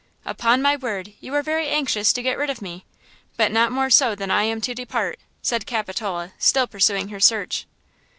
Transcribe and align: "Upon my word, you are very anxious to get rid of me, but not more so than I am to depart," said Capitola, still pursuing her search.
"Upon 0.25 0.63
my 0.63 0.75
word, 0.75 1.13
you 1.19 1.31
are 1.35 1.43
very 1.43 1.67
anxious 1.67 2.11
to 2.13 2.23
get 2.23 2.35
rid 2.35 2.49
of 2.49 2.59
me, 2.59 2.85
but 3.37 3.51
not 3.51 3.71
more 3.71 3.91
so 3.91 4.15
than 4.15 4.31
I 4.31 4.45
am 4.45 4.59
to 4.61 4.73
depart," 4.73 5.19
said 5.43 5.67
Capitola, 5.67 6.33
still 6.39 6.65
pursuing 6.65 7.09
her 7.09 7.19
search. 7.19 7.67